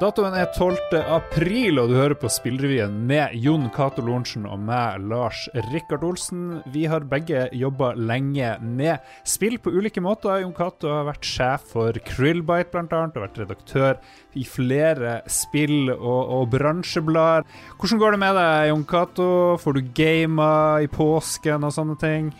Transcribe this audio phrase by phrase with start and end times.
[0.00, 0.94] Datoen er 12.
[1.12, 6.62] april, og du hører på Spillrevyen med Jon Cato Lorentzen og meg, Lars Rikard Olsen.
[6.72, 10.40] Vi har begge jobba lenge med spill på ulike måter.
[10.40, 14.00] Jon Cato har vært sjef for Krillbite, annet, og vært redaktør
[14.40, 17.44] i flere spill- og, og bransjeblader.
[17.76, 19.32] Hvordan går det med deg, Jon Cato?
[19.60, 22.32] Får du gama i påsken og sånne ting?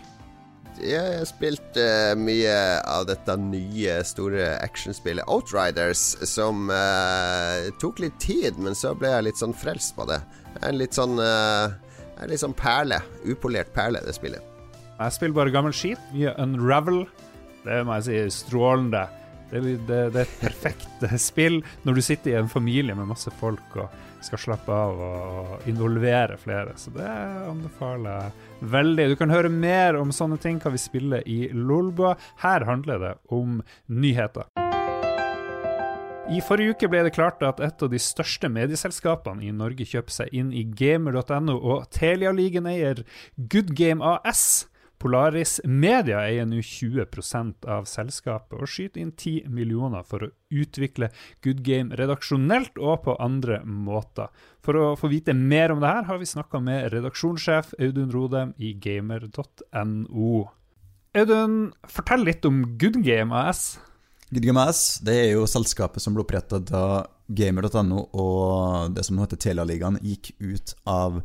[0.81, 2.53] Jeg har spilt uh, mye
[2.89, 9.27] av dette nye, store actionspillet Outriders, som uh, tok litt tid, men så ble jeg
[9.27, 10.21] litt sånn frelst på det.
[10.65, 11.71] En litt sånn uh,
[12.21, 12.99] En litt sånn perle.
[13.25, 14.45] Upolert perle, det spillet.
[14.97, 16.01] Jeg spiller bare gammel skit.
[16.13, 17.03] Mye Unravel.
[17.63, 19.07] Det må jeg si strålende.
[19.51, 23.33] Det, det, det er et perfekt spill når du sitter i en familie med masse
[23.41, 23.89] folk og
[24.25, 26.75] skal slappe av og involvere flere.
[26.79, 29.07] Så det anbefaler jeg veldig.
[29.11, 32.15] Du kan høre mer om sånne ting hva vi spiller i Lolbua.
[32.43, 34.49] Her handler det om nyheter.
[36.31, 40.13] I forrige uke ble det klart at et av de største medieselskapene i Norge kjøper
[40.15, 43.01] seg inn i gamer.no, og Telia-ligaen-eier
[43.51, 44.70] Good AS
[45.01, 51.09] Polaris Media eier nå 20% av selskapet og skyter inn 10 millioner for å utvikle
[51.41, 54.29] Good Game redaksjonelt og på andre måter.
[54.61, 58.53] For å få vite mer om det her har vi snakka med redaksjonssjef Audun Rodem
[58.61, 60.35] i gamer.no.
[61.17, 61.57] Audun,
[61.89, 63.79] fortell litt om Good Game AS.
[64.29, 66.85] Good Game AS det er jo selskapet som ble oppretta da
[67.31, 71.23] gamer.no og det som nå heter Telialigaen, gikk ut av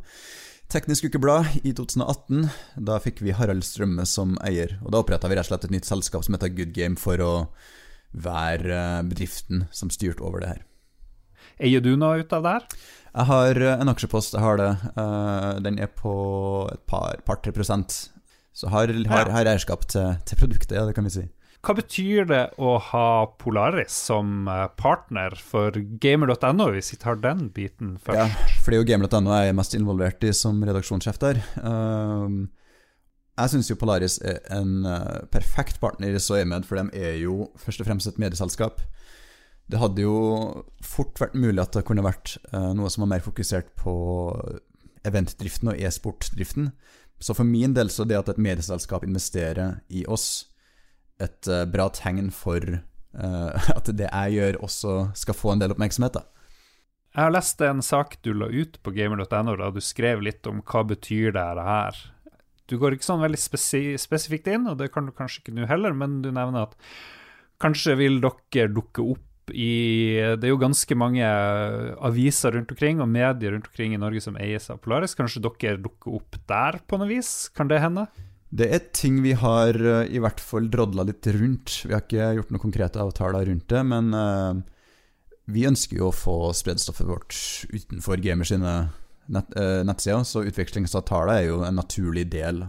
[0.67, 2.49] Teknisk Ukeblad i 2018.
[2.83, 4.73] Da fikk vi Harald Strømme som eier.
[4.83, 7.23] Og da oppretta vi rett og slett et nytt selskap som heter Good Game, for
[7.23, 7.31] å
[8.11, 10.65] være eh, bedriften som styrte over det her.
[11.63, 12.67] Eier du noe ut av det her?
[13.13, 14.69] Jeg har eh, en aksjepost, jeg har det.
[14.91, 16.17] Eh, den er på
[16.73, 17.95] et par-tre par, prosent.
[18.51, 21.27] Så har, har, har eierskap til, til produktet, ja, det kan vi si.
[21.65, 23.07] Hva betyr det å ha
[23.41, 28.19] Polaris som eh, partner for gamer.no, hvis vi tar den biten først?
[28.19, 31.41] Ja, for det er jo gamer.no jeg er mest involvert i som redaksjonssjef der.
[31.59, 32.45] Um,
[33.37, 37.17] jeg syns jo Polaris er en uh, perfekt partner i så øyemed, for de er
[37.23, 38.81] jo først og fremst et medieselskap.
[39.67, 40.17] Det hadde jo
[40.85, 43.97] fort vært mulig at det kunne vært uh, noe som var mer fokusert på
[45.07, 46.71] eventdriften og e-sportdriften.
[47.19, 50.47] Så for min del så det at et medieselskap investerer i oss,
[51.23, 55.73] et uh, bra tegn for uh, at det jeg gjør, også skal få en del
[55.75, 56.19] oppmerksomhet.
[56.19, 56.25] da.
[57.17, 60.61] Jeg har lest en sak du la ut på gamer.no da du skrev litt om
[60.61, 62.01] hva betyr det her.
[62.67, 65.69] Du går ikke sånn veldig spesi spesifikt inn, og det kan du kanskje ikke nå
[65.69, 66.75] heller, men du nevner at
[67.63, 71.23] kanskje vil dere dukke opp i Det er jo ganske mange
[72.03, 75.15] aviser rundt omkring og medier rundt omkring i Norge som eies av Polaris.
[75.15, 77.47] Kanskje dere dukker opp der på noe vis?
[77.55, 78.09] Kan det hende?
[78.49, 81.81] Det er ting vi har uh, i hvert fall drodla litt rundt.
[81.83, 84.55] Vi har ikke gjort noen konkrete avtaler rundt det, men uh,
[85.51, 87.35] vi ønsker jo å få spredd stoffet vårt
[87.73, 88.77] utenfor gamers sine
[89.27, 92.67] nett, uh, nettsider, så utvekslingsavtaler er jo en naturlig del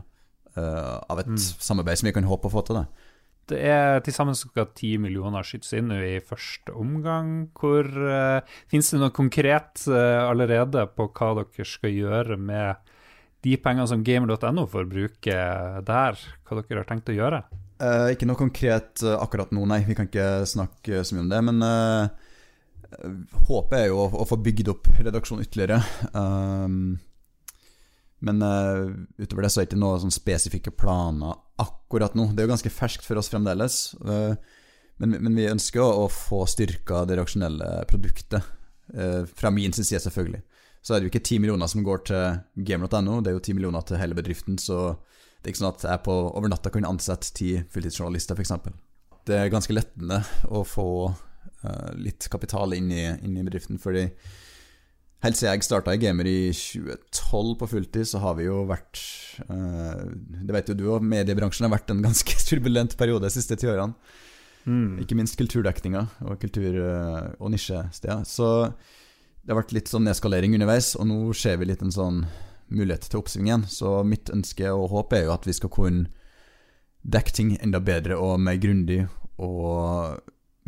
[0.58, 1.36] av et mm.
[1.38, 2.80] samarbeid som vi kan håpe å få til.
[2.80, 3.04] det.
[3.48, 7.48] Det er til sammen skal 10 millioner skytes inn i første omgang.
[7.56, 12.87] Hvor uh, Fins det noe konkret uh, allerede på hva dere skal gjøre med
[13.46, 15.38] de pengene som gamer.no får bruke
[15.86, 17.42] der, hva dere har tenkt å gjøre?
[17.78, 19.84] Uh, ikke noe konkret uh, akkurat nå, nei.
[19.86, 21.42] Vi kan ikke snakke så mye om det.
[21.46, 22.08] Men uh,
[23.46, 25.78] håpet er jo å, å, få bygd opp redaksjonen ytterligere.
[26.10, 26.96] Um,
[28.18, 32.32] men utover det så er det ikke noen sånn spesifikke planer akkurat nå.
[32.32, 33.76] Det er jo ganske ferskt for oss fremdeles.
[34.02, 38.42] Men, men, vi ønsker å, få styrka det reaksjonelle produktet.
[39.38, 40.42] fra min side, selvfølgelig
[40.82, 43.54] så er det jo ikke ti millioner som går til gamer.no, det er jo ti
[43.56, 44.96] millioner til hele bedriften, så
[45.38, 48.54] det er ikke sånn at jeg på over natta kan ansette ti fulltidsjournalister, f.eks.
[49.28, 54.08] Det er ganske lettende å få uh, litt kapital inn i, inn i, bedriften, fordi
[55.24, 59.02] helt siden jeg starta i Gamer i 2012 på fulltid, så har vi jo vært
[59.50, 63.58] uh, Det vet jo du òg, mediebransjen har vært en ganske turbulent periode de siste
[63.58, 63.94] ti årene.
[64.68, 64.98] Mm.
[65.04, 68.26] Ikke minst kulturdekninga og kultur- uh, og nisjesteder.
[68.28, 68.48] Så
[69.42, 72.22] det har vært litt sånn nedskalering underveis, og nå ser vi litt en sånn
[72.68, 73.66] mulighet til oppsving igjen.
[73.70, 76.08] Så mitt ønske og håp er jo at vi skal kunne
[77.08, 79.06] dekke ting enda bedre og mer grundig,
[79.38, 80.18] og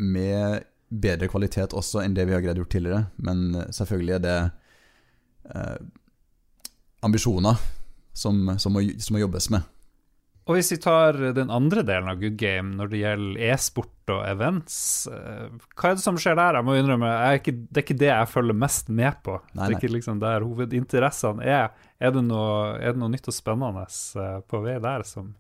[0.01, 3.03] med bedre kvalitet også enn det vi har greid gjort tidligere.
[3.23, 4.39] Men selvfølgelig er det
[5.55, 5.77] eh,
[7.07, 7.61] ambisjoner
[8.13, 9.67] som, som, må, som må jobbes med.
[10.49, 14.23] Og hvis vi tar den andre delen av Good Game, når det gjelder e-sport og
[14.27, 16.59] events, eh, hva er det som skjer der?
[16.59, 19.37] Jeg må innrømme, jeg ikke, Det er ikke det jeg følger mest med på.
[19.39, 19.67] Nei, nei.
[19.67, 21.69] Det er ikke liksom der hovedinteressene er.
[22.01, 25.35] Er det, noe, er det noe nytt og spennende eh, på vei der som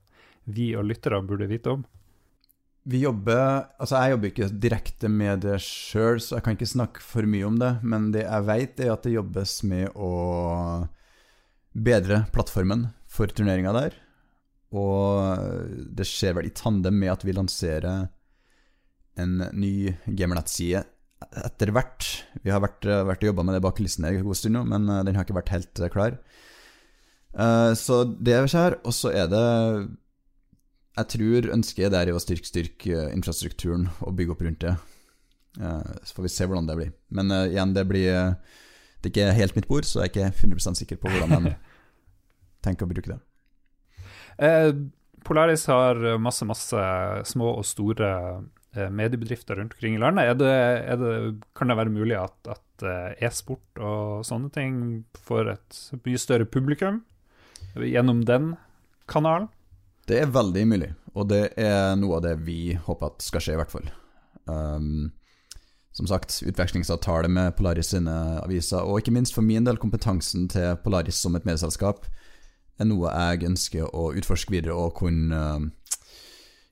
[0.50, 1.82] vi og lytterne burde vite om?
[2.90, 7.02] Vi jobber Altså, jeg jobber ikke direkte med det sjøl, så jeg kan ikke snakke
[7.04, 7.72] for mye om det.
[7.82, 10.12] Men det jeg vet, er at det jobbes med å
[11.74, 13.98] bedre plattformen for turneringa der.
[14.76, 18.08] Og det skjer vel i tandem med at vi lanserer
[19.18, 20.84] en ny gamernet-side
[21.42, 22.06] etter hvert.
[22.44, 24.86] Vi har vært, vært og jobba med det bak kulissene en god stund nå, men
[25.08, 26.20] den har ikke vært helt klar.
[27.38, 28.78] Eh, så det skjer.
[28.84, 29.44] Og så er det
[30.98, 34.74] Jeg tror ønsket der er å styrke, styrke infrastrukturen og bygge opp rundt det.
[35.60, 36.92] Eh, så får vi se hvordan det blir.
[37.10, 38.36] Men igjen, det blir
[39.00, 41.54] Det er ikke helt mitt bord, så jeg er ikke 100% sikker på hvordan de
[42.64, 43.20] tenker å bruke det.
[44.40, 44.70] Eh,
[45.26, 46.86] Polaris har masse, masse
[47.28, 48.08] små og store
[48.74, 50.32] eh, mediebedrifter rundt omkring i landet.
[50.32, 50.56] Er det,
[50.94, 51.14] er det,
[51.56, 52.86] kan det være mulig at, at
[53.20, 54.74] e-sport og sånne ting
[55.28, 57.02] får et mye større publikum
[57.76, 58.54] gjennom den
[59.10, 59.50] kanalen?
[60.08, 63.54] Det er veldig mulig, og det er noe av det vi håper at skal skje,
[63.54, 63.90] i hvert fall.
[64.50, 65.10] Um,
[65.94, 70.74] som sagt, utvekslingsavtale med Polaris sine aviser, og ikke minst for min del kompetansen til
[70.84, 72.06] Polaris som et medieselskap,
[72.80, 75.68] er noe jeg ønsker å utforske videre og kunne uh,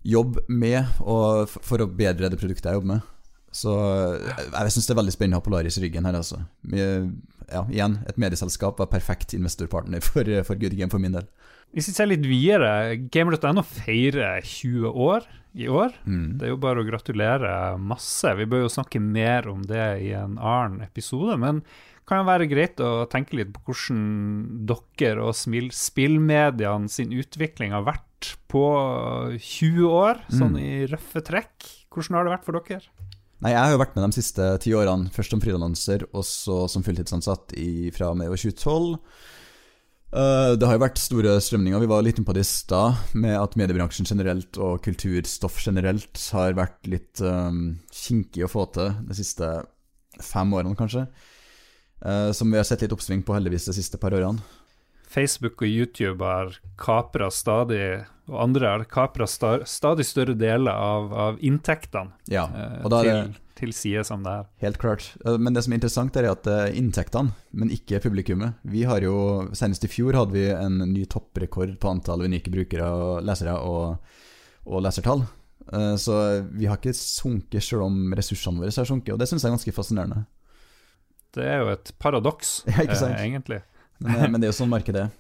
[0.09, 3.15] jobbe med for å bedre det produktet jeg jobber med.
[3.59, 6.43] Så jeg syns det er veldig spennende å ha Polaris i ryggen her, altså.
[7.49, 11.27] Ja, igjen, et medieselskap var perfekt investorpartner for, for Good Game for min del.
[11.77, 15.27] Hvis vi ser litt videre, gamer.no feirer 20 år
[15.59, 15.97] i år.
[16.05, 16.39] Mm.
[16.39, 18.33] Det er jo bare å gratulere masse.
[18.39, 21.61] Vi bør jo snakke mer om det i en annen episode, men
[22.09, 27.85] kan jo være greit å tenke litt på hvordan dere og spillmediene sin utvikling har
[27.87, 28.65] vært på
[29.37, 30.63] 20 år, sånn Mm.
[30.65, 31.69] i røffe trekk.
[31.93, 32.83] Hvordan har det vært for dere?
[33.41, 36.69] Nei, Jeg har jo vært med de siste ti årene, først som frilanser og så
[36.69, 38.99] som fulltidsansatt i, fra og med 2012.
[40.09, 41.79] Uh, det har jo vært store strømninger.
[41.85, 46.17] Vi var litt inne på det i stad, med at mediebransjen generelt og kulturstoff generelt
[46.33, 49.51] har vært litt um, kinkig å få til de siste
[50.25, 51.07] fem årene, kanskje.
[52.05, 54.43] Uh, som vi har sett litt oppsving på, heldigvis, de siste par årene.
[55.09, 61.39] Facebook og YouTube har kapra stadig, og andre har kapra stadig større deler av, av
[61.41, 64.45] inntektene Ja, eh, og da er til, til sider som det her.
[64.61, 65.09] helt klart.
[65.25, 68.61] Uh, Men det som er interessant, er at det er inntektene, men ikke publikummet.
[68.69, 72.93] Vi har jo, Senest i fjor hadde vi en ny topprekord på antall unike brukere
[72.93, 73.99] og lesere og,
[74.69, 75.25] og lesertall.
[76.01, 76.15] Så
[76.57, 79.57] vi har ikke sunket selv om ressursene våre har sunket, og det syns jeg er
[79.59, 80.23] ganske fascinerende.
[81.37, 83.63] Det er jo et paradoks, Ja, eh, egentlig.
[83.99, 85.17] Men, eh, men det er jo sånn markedet er.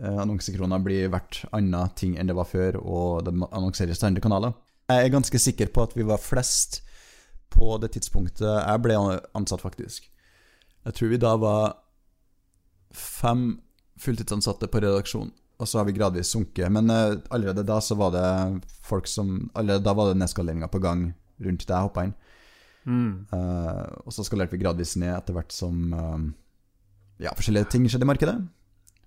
[0.00, 4.24] Eh, Annonsekroner blir verdt andre ting enn det var før, og det annonseres til andre
[4.24, 4.56] kanaler.
[4.90, 6.82] Jeg er ganske sikker på at vi var flest
[7.54, 8.98] på det tidspunktet jeg ble
[9.38, 10.10] ansatt, faktisk.
[10.84, 11.76] Jeg tror vi da var
[12.94, 13.46] fem
[14.02, 16.66] fulltidsansatte på redaksjon, og så har vi gradvis sunket.
[16.74, 18.26] Men eh, allerede da så var det
[18.84, 21.12] folk som Allerede da var det nedskaleringer på gang
[21.44, 22.16] rundt da jeg hoppa inn.
[22.84, 23.26] Mm.
[23.32, 26.18] Eh, og så skalerte vi gradvis ned etter hvert som uh,
[27.22, 28.36] ja, forskjellige ting skjedde i markedet.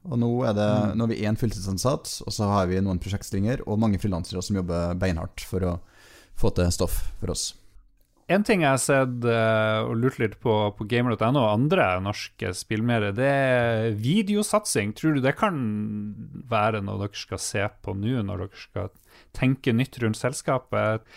[0.08, 3.66] Og nå er, det, nå er vi én fulltidsansatt, og så har vi noen prosjektstringer
[3.68, 5.78] og mange frilansere som jobber beinhardt for å
[6.38, 7.50] få til stoff for oss.
[8.28, 12.52] En ting jeg har sett eh, og lurt litt på på gamer.no og andre norske
[12.60, 14.92] spillmedier, det er videosatsing.
[14.98, 15.56] Tror du det kan
[16.52, 18.92] være noe dere skal se på nå, når dere skal
[19.38, 21.08] tenke nytt rundt selskapet?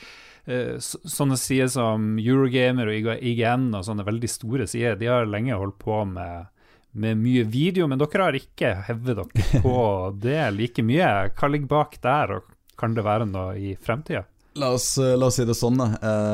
[0.46, 5.26] Eh, så- sånne sider som Eurogamer og IGN og sånne veldig store sider, de har
[5.26, 6.46] lenge holdt på med,
[6.94, 9.76] med mye video, men dere har ikke hevet dere på
[10.20, 11.30] det like mye.
[11.36, 12.42] Hva ligger bak der, og
[12.80, 14.24] kan det være noe i fremtida?
[14.56, 15.92] La oss, eh, la oss si det sånn, da.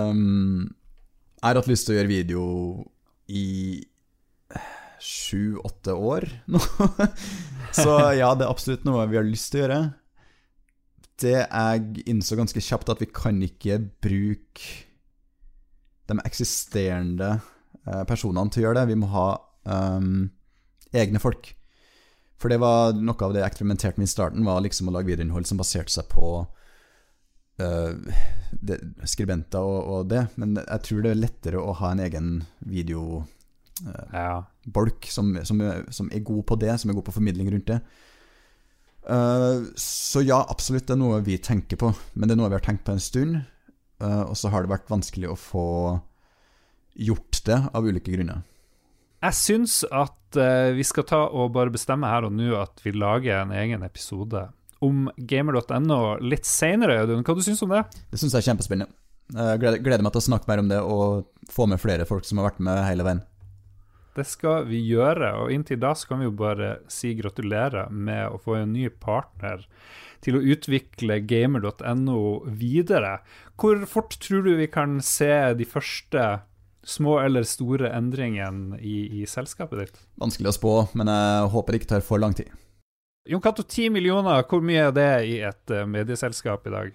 [0.09, 0.71] Um,
[1.43, 2.45] jeg har hatt lyst til å gjøre video
[3.29, 3.85] i
[5.03, 6.59] sju-åtte år nå.
[7.77, 9.81] Så ja, det er absolutt noe vi har lyst til å gjøre.
[11.23, 14.85] Det jeg innså ganske kjapt, at vi kan ikke bruke
[16.07, 17.31] de eksisterende
[17.87, 18.91] eh, personene til å gjøre det.
[18.93, 19.29] Vi må ha
[19.65, 20.29] um,
[20.95, 21.55] egne folk.
[22.37, 25.09] For det var noe av det jeg eksperimenterte med i starten, var liksom å lage
[25.09, 27.93] videoinnhold som baserte seg på uh,
[28.53, 28.77] det,
[29.09, 32.29] skribenter og, og det, men jeg tror det er lettere å ha en egen
[32.61, 33.31] videobolk
[34.13, 34.45] Ja.
[35.13, 37.81] som, som, som er god på det, som er god på formidling rundt det.
[39.07, 42.59] Eh, så ja, absolutt, det er noe vi tenker på, men det er noe vi
[42.59, 43.41] har tenkt på en stund.
[44.03, 45.67] eh, og så har det vært vanskelig å få
[46.97, 48.43] gjort det av ulike grunner.
[49.25, 52.93] Jeg syns at eh, vi skal ta og bare bestemme her og nå at vi
[52.93, 54.49] lager en egen episode
[54.85, 57.25] om gamer.no litt seinere, Audun.
[57.25, 57.87] Hva du syns om det?
[58.13, 58.93] Det syns jeg er kjempespennende.
[59.33, 62.27] Jeg gleder, gleder meg til å snakke mer om det og få med flere folk
[62.29, 63.25] som har vært med hele veien.
[64.17, 65.35] Det skal vi gjøre.
[65.43, 68.89] Og inntil da så kan vi jo bare si gratulerer med å få en ny
[68.89, 69.67] partner
[70.25, 73.19] til å utvikle gamer.no videre.
[73.61, 76.27] Hvor fort tror du vi kan se de første
[76.87, 80.05] små eller store endringene i, i selskapet ditt?
[80.23, 82.53] Vanskelig å spå, men jeg håper det ikke tar for lang tid.
[83.27, 86.95] Jon Cato, ti millioner, hvor mye er det i et uh, medieselskap i dag?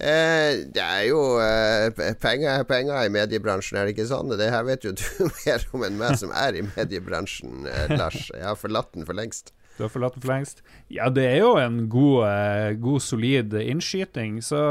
[0.00, 1.90] Eh, det er jo eh,
[2.22, 4.32] penger, penger i mediebransjen, er det ikke sånn?
[4.40, 5.04] Det her vet jo du
[5.44, 8.30] mer om enn meg som er i mediebransjen, eh, Lars.
[8.32, 9.52] Jeg har forlatt den for lengst.
[9.76, 10.64] Du har forlatt den for lengst?
[10.92, 14.62] Ja, det er jo en god, eh, god solid innskyting, så,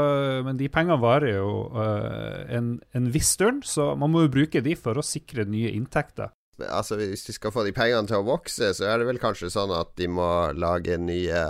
[0.46, 4.62] men de pengene varer jo eh, en, en viss stund, så man må jo bruke
[4.66, 6.34] de for å sikre nye inntekter
[6.68, 9.48] altså Hvis de skal få de pengene til å vokse, så er det vel kanskje
[9.52, 11.44] sånn at de må lage nye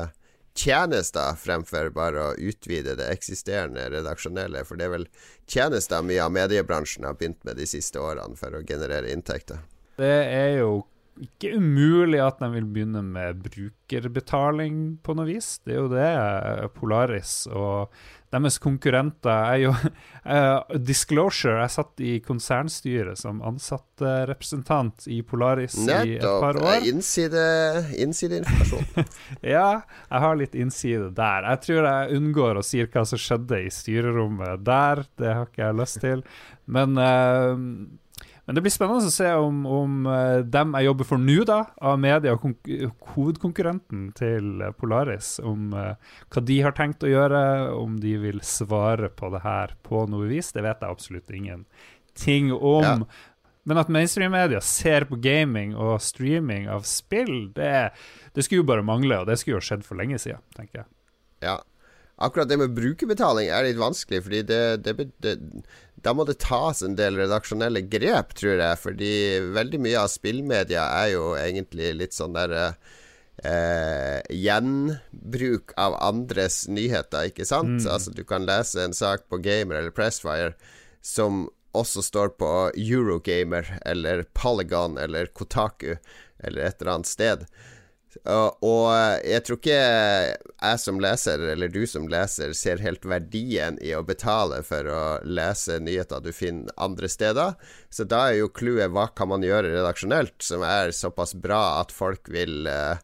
[0.58, 4.64] tjenester fremfor bare å utvide det eksisterende redaksjonelle.
[4.68, 5.08] For det er vel
[5.50, 9.62] tjenester mye av mediebransjen har begynt med de siste årene for å generere inntekter.
[10.00, 10.80] Det er jo
[11.20, 15.58] ikke umulig at de vil begynne med brukerbetaling på noe vis.
[15.66, 17.92] Det er jo det Polaris og
[18.30, 21.58] deres konkurrenter er jo uh, Disclosure.
[21.64, 26.86] Jeg satt i konsernstyret som ansattrepresentant i Polaris Nettopp, i et par år.
[26.86, 27.96] Nettopp.
[28.06, 29.08] Innsideinformasjon.
[29.56, 29.68] ja,
[30.06, 31.48] jeg har litt innside der.
[31.54, 35.04] Jeg tror jeg unngår å si hva som skjedde i styrerommet der.
[35.18, 36.24] Det har ikke jeg lyst til.
[36.70, 37.58] Men uh,
[38.50, 41.60] men det blir spennende å se om, om uh, dem jeg jobber for nå, da,
[41.86, 42.32] av media,
[43.14, 45.92] hovedkonkurrenten til Polaris, om uh,
[46.34, 47.42] hva de har tenkt å gjøre,
[47.78, 52.50] om de vil svare på det her på noe vis, det vet jeg absolutt ingenting
[52.50, 53.06] om.
[53.06, 53.30] Ja.
[53.70, 57.92] Men at mainstream-media ser på gaming og streaming av spill, det,
[58.34, 60.90] det skulle jo bare mangle, og det skulle jo skjedd for lenge siden, tenker jeg.
[61.46, 61.60] Ja,
[62.20, 65.36] akkurat det med brukerbetaling er litt vanskelig, fordi det, det, det,
[66.02, 68.80] da må det tas en del redaksjonelle grep, tror jeg.
[68.80, 69.12] Fordi
[69.54, 72.56] veldig mye av spillmedia er jo egentlig litt sånn der
[73.44, 77.80] eh, gjenbruk av andres nyheter, ikke sant?
[77.82, 77.88] Mm.
[77.92, 80.54] Altså du kan lese en sak på Gamer eller Pressfire
[81.04, 85.94] som også står på Eurogamer eller Polygon eller Kotaku
[86.38, 87.44] eller et eller annet sted.
[88.26, 88.88] Og
[89.22, 94.02] jeg tror ikke jeg som leser, eller du som leser, ser helt verdien i å
[94.06, 97.54] betale for å lese nyheter du finner andre steder.
[97.90, 101.94] Så da er jo clouet hva kan man gjøre redaksjonelt som er såpass bra at
[101.94, 102.98] folk vil uh,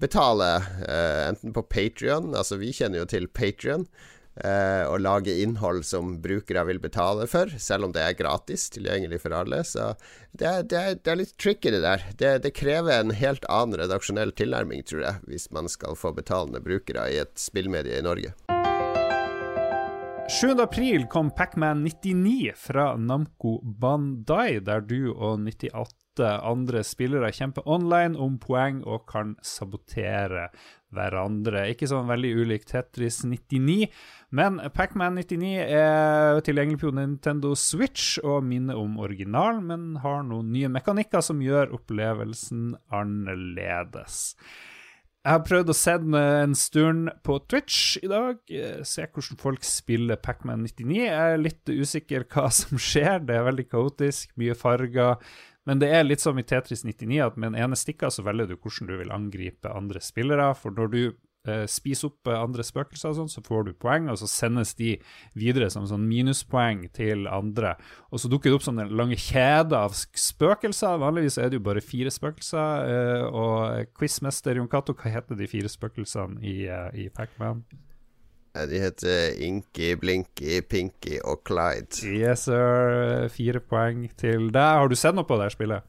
[0.00, 0.52] betale,
[0.84, 6.14] uh, enten på Patrion, altså vi kjenner jo til Patrion, eh, å lage innhold som
[6.22, 9.62] brukere vil betale for, selv om det er gratis tilgjengelig for alle.
[9.66, 9.90] Så
[10.32, 12.06] det er, det er, det er litt tricky, det der.
[12.16, 16.62] Det, det, krever en helt annen redaksjonell tilnærming, tror jeg, hvis man skal få betalende
[16.64, 18.32] brukere i et spillmedie i Norge.
[20.30, 20.60] 7.
[20.60, 28.14] april kom Pacman 99 fra Namco Bandai, der du og 98 andre spillere kjemper online
[28.14, 30.46] om poeng og kan sabotere
[30.94, 31.64] hverandre.
[31.72, 33.90] Ikke sånn veldig ulikt Tetris 99,
[34.38, 40.54] men Pacman 99 er tilgjengelig på Nintendo Switch og minner om originalen, men har noen
[40.54, 44.36] nye mekanikker som gjør opplevelsen annerledes.
[45.20, 48.38] Jeg har prøvd å se den en stund på Twitch i dag.
[48.88, 50.94] Se hvordan folk spiller Pacman 99.
[50.96, 53.18] Jeg er litt usikker hva som skjer.
[53.28, 55.20] Det er veldig kaotisk, mye farger.
[55.68, 58.48] Men det er litt som i Tetris 99 at med den ene stikka så velger
[58.48, 60.48] du hvordan du vil angripe andre spillere.
[60.56, 61.02] For når du
[61.48, 64.74] eh, spiser opp eh, andre spøkelser, og sånn, så får du poeng, og så sendes
[64.78, 64.94] de
[65.38, 67.76] videre som sånn minuspoeng til andre.
[68.10, 71.00] Og så dukker det opp sånne lange kjeder av spøkelser.
[71.02, 72.90] Vanligvis er det jo bare fire spøkelser.
[72.90, 77.64] Eh, og quizmester Jon Cato, hva heter de fire spøkelsene i, uh, i Pacman?
[78.50, 82.02] De heter Inky, Blinky, Pinky og Clyde.
[82.02, 83.28] Yes, sir.
[83.30, 84.80] Fire poeng til deg.
[84.82, 85.86] Har du sett noe på det spillet?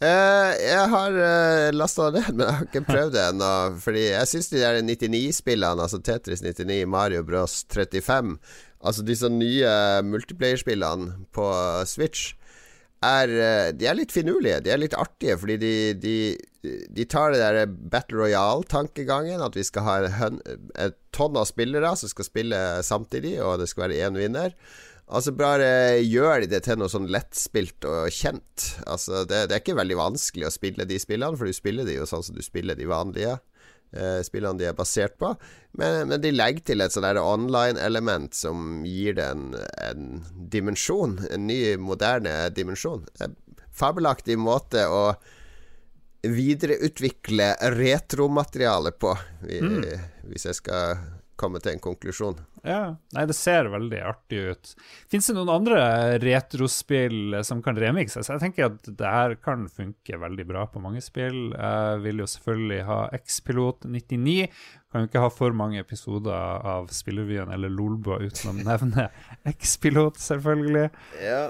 [0.00, 1.24] Uh, jeg har uh,
[1.68, 3.52] eh, lasta det ned, men jeg har ikke prøvd det ennå.
[3.84, 8.38] Fordi jeg syns de der 99-spillene, altså Tetris 99, Mario Bros 35,
[8.80, 9.74] altså disse nye
[10.08, 11.50] multiplayer-spillene på
[11.90, 12.32] Switch,
[13.04, 14.60] er, eh, de er litt finurlige.
[14.64, 16.16] De er litt artige, fordi de, de,
[16.92, 19.40] de tar det der Battle Royale-tankegangen.
[19.44, 20.40] At vi skal ha en,
[20.80, 24.56] et tonn av spillere som skal spille samtidig, og det skal være én vinner.
[25.10, 28.66] Altså Bare gjør de det til noe sånn lettspilt og kjent.
[28.86, 31.98] Altså det, det, er ikke veldig vanskelig å spille de spillene, for du spiller de
[31.98, 33.34] jo sånn som du spiller de vanlige
[33.90, 35.32] eh, spillene de er basert på.
[35.80, 39.50] Men, men de legger til et sånn online-element som gir det en,
[39.82, 40.08] en
[40.52, 41.18] dimensjon.
[41.30, 43.02] En ny, moderne dimensjon.
[43.24, 43.34] En
[43.74, 45.04] fabelaktig måte å
[46.20, 49.84] videreutvikle retromateriale på, mm.
[50.28, 51.00] hvis jeg skal
[51.40, 52.40] komme til en konklusjon.
[52.66, 54.72] Ja, Nei, det ser veldig artig ut.
[55.10, 55.78] Fins det noen andre
[56.20, 58.28] retrospill som kan remixes?
[58.28, 61.54] Jeg tenker at det her kan funke veldig bra på mange spill.
[61.56, 64.50] Jeg vil jo selvfølgelig ha X-Pilot 99.
[64.90, 66.34] Kan jo ikke ha for mange episoder
[66.66, 69.08] av Spillrevyen eller Lolbua uten å nevne
[69.56, 70.88] X-Pilot, selvfølgelig.
[71.24, 71.48] Ja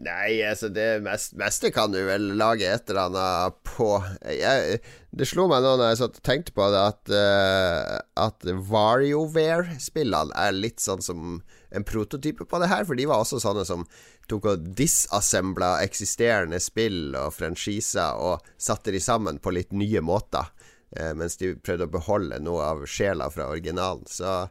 [0.00, 3.90] Nei, altså det mest, meste kan du vel lage et eller annet på
[4.24, 4.78] jeg,
[5.12, 10.32] Det slo meg nå når jeg satt og tenkte på det, at, uh, at WarioWare-spillene
[10.32, 11.36] er litt sånn som
[11.72, 12.86] en prototype på det her.
[12.88, 13.84] For de var også sånne som
[14.32, 20.48] tok og disassembla eksisterende spill og franchiser og satte de sammen på litt nye måter.
[20.96, 24.08] Uh, mens de prøvde å beholde noe av sjela fra originalen.
[24.08, 24.48] Så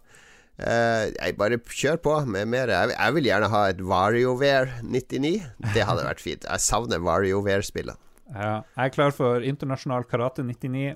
[0.62, 2.72] jeg bare kjør på med mer.
[2.92, 5.34] Jeg, vil gjerne ha et WarioWare 99.
[5.76, 6.46] Det hadde vært fint.
[6.46, 7.98] Jeg savner WarioWare-spillet.
[8.32, 10.96] Ja, jeg er klar for internasjonal karate 99.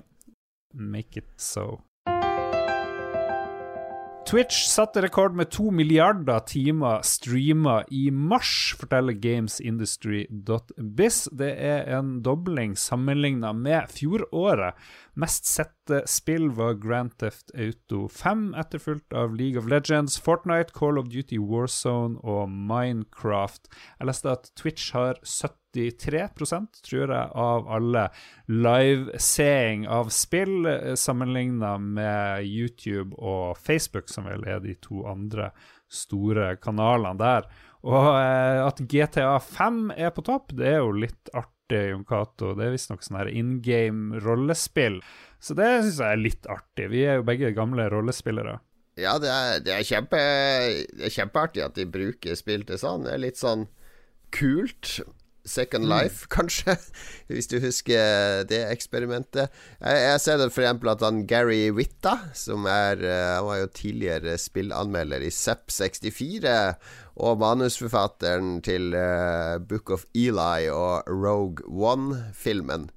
[0.76, 1.82] Make it so.
[4.26, 11.18] Twitch satte rekord med to milliarder timer streama i mars, forteller gamesindustry.biz.
[11.30, 14.74] Det er en dobling sammenligna med fjoråret.
[15.16, 20.98] Mest sette spill var Grand Theft Auto 5, etterfulgt av League of Legends, Fortnite, Call
[21.00, 23.70] of Duty Warzone og Minecraft.
[23.96, 28.04] Jeg leste at Twitch har 73% tror jeg, av alle
[28.52, 35.48] liveseing av spill, eh, sammenligna med YouTube og Facebook, som vel er de to andre
[35.88, 37.48] store kanalene der.
[37.88, 42.52] Og eh, at GTA 5 er på topp, det er jo litt artig, Jon Cato.
[42.56, 45.00] Det er visstnok sånn her in game rollespill.
[45.42, 46.88] Så det syns jeg er litt artig.
[46.92, 48.58] Vi er jo begge gamle rollespillere.
[48.96, 50.20] Ja, det er, det er, kjempe,
[50.96, 53.04] det er kjempeartig at de bruker spill til sånn.
[53.04, 53.66] Det er litt sånn
[54.32, 55.00] kult.
[55.46, 55.90] Second mm.
[55.90, 56.30] Life, mm.
[56.36, 56.76] kanskje,
[57.30, 59.52] hvis du husker det eksperimentet.
[59.80, 60.86] Jeg, jeg ser det f.eks.
[60.92, 66.74] at han Gary Witta, som er eh, Han var jo tidligere spillanmelder i Zepp64,
[67.16, 72.90] og manusforfatteren til uh, Book of Eli og Rogue One-filmen.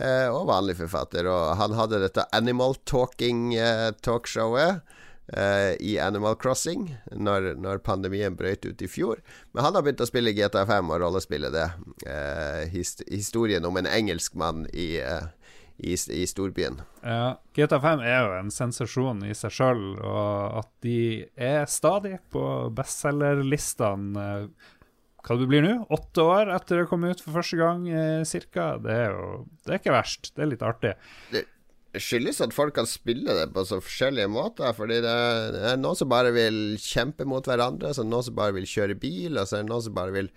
[0.00, 1.28] Uh, og vanlig forfatter.
[1.30, 4.80] Og han hadde dette Animal Talking-talkshowet.
[4.80, 5.01] Uh,
[5.36, 9.22] uh, i Animal Crossing når, når, pandemien brøt ut i fjor.
[9.52, 11.68] Men han har begynt å spille GTA5 og rollespille det.
[12.06, 15.30] Uh, hist historien om en engelskmann i, uh,
[15.78, 16.82] i, i, storbyen.
[17.02, 21.00] Ja, GTA5 er jo en sensasjon i seg sjøl, og at de
[21.36, 22.44] er stadig på
[22.76, 24.46] bestselgerlistene
[25.22, 28.74] hva det blir nå, åtte år etter det kom ut for første gang, eh, cirka.
[28.82, 29.26] Det er jo
[29.62, 30.32] det er ikke verst.
[30.34, 30.94] Det er litt artig.
[31.30, 31.44] Det,
[32.00, 34.72] skyldes at folk kan spille det på så forskjellige måter.
[34.76, 38.38] Fordi det er noen som bare vil kjempe mot hverandre, så er det noen som
[38.38, 40.32] bare vil kjøre bil, og så er det noen som bare vil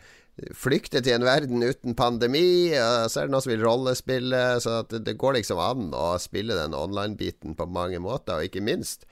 [0.55, 4.43] flykte til en verden uten pandemi, og så er det noen som vil rollespille.
[4.63, 9.07] Så det, går liksom an å spille den online-biten på mange måter, og ikke minst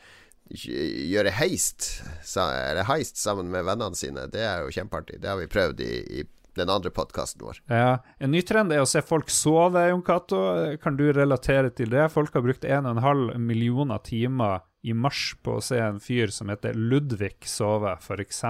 [0.54, 2.04] gjøre heist,
[2.36, 4.28] eller heist sammen med vennene sine.
[4.30, 5.22] Det er jo kjempeartig.
[5.24, 7.62] Det har vi prøvd i, i den andre podkasten vår.
[7.72, 10.42] Ja, En ny trend er å se folk sove, Jon Cato.
[10.84, 12.10] Kan du relatere til det?
[12.14, 16.76] Folk har brukt 1,5 millioner timer i mars på å se en fyr som heter
[16.76, 18.44] Ludvig sove, f.eks.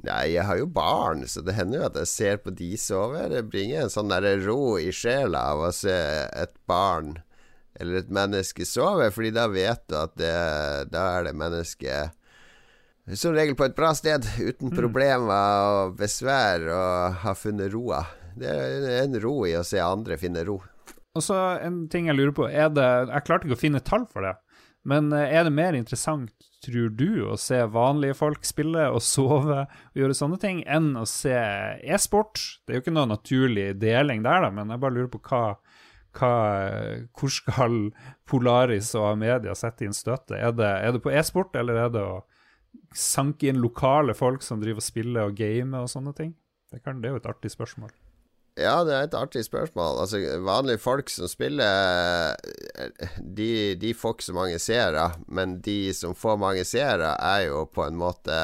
[0.00, 3.26] Nei, jeg har jo barn, så det hender jo at jeg ser på de sove.
[3.32, 5.96] Det bringer en sånn der ro i sjela av å se
[6.30, 7.18] et barn
[7.80, 10.32] eller et menneske sove, fordi da vet du at det,
[10.92, 12.16] da er det mennesket
[13.18, 14.76] som regel på et bra sted, uten mm.
[14.76, 18.04] problemer og besvær, og har funnet roa.
[18.38, 20.60] Det er en ro i å se andre finne ro.
[21.18, 24.06] Og så en ting jeg lurer på, er det Jeg klarte ikke å finne tall
[24.10, 24.36] for det,
[24.86, 26.30] men eh, er det mer interessant,
[26.64, 31.06] tror du, å se vanlige folk spille og sove og gjøre sånne ting, enn å
[31.08, 31.34] se
[31.82, 32.38] e-sport?
[32.62, 35.44] Det er jo ikke noe naturlig deling der, da, men jeg bare lurer på hva
[36.10, 36.30] hva,
[37.14, 37.76] hvor skal
[38.26, 40.40] Polaris og media sette inn støtet?
[40.40, 42.16] Er er det på e-sport, eller er det å
[42.96, 46.34] sanke inn lokale folk som driver og spiller og gamer og sånne ting?
[46.70, 47.92] Det, kan, det er jo et artig spørsmål.
[48.58, 50.00] Ja, det er et artig spørsmål.
[50.02, 52.34] Altså, Vanlige folk som spiller,
[53.18, 55.06] de, de får ikke så mange seere.
[55.28, 58.40] Men de som får mange seere, er jo på en måte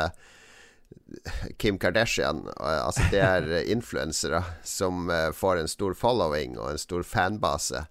[1.59, 2.47] Kim Kardashian.
[2.57, 7.85] Altså, det er influensere som eh, får en stor following og en stor fanbase.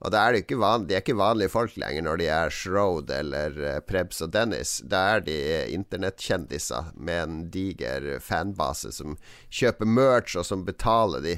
[0.00, 2.54] Og da er det ikke vanlig, de er ikke vanlige folk lenger når de er
[2.56, 4.78] Shroud eller uh, Prebz og Dennis.
[4.88, 5.36] Da er de
[5.74, 9.18] internettkjendiser med en diger fanbase som
[9.52, 11.36] kjøper merch, og som betaler de,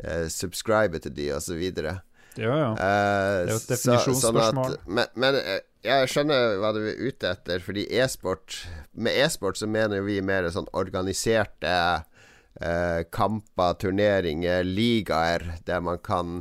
[0.00, 1.60] eh, subscriber til de, osv.
[1.60, 2.00] Ja,
[2.38, 2.72] ja.
[2.72, 4.78] Uh, det er jo et definisjonsspørsmål.
[4.78, 5.40] Sånn men, men
[5.84, 8.62] jeg skjønner hva du er ute etter, fordi e-sport
[8.98, 11.74] Med e-sport så mener vi mer sånn organiserte
[13.14, 16.40] kamper, turneringer, ligaer, der man kan